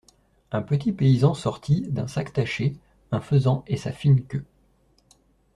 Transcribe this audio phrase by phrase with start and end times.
[0.51, 2.75] Un petit paysan sortit, d'un sac taché,
[3.11, 4.45] un faisan et sa fine queue.